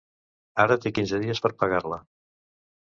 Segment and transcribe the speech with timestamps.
[0.63, 2.05] Ara té quinze dies per pagar-la.